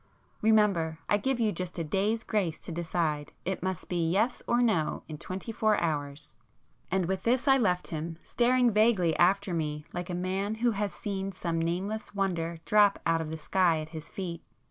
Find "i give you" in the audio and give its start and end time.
1.07-1.51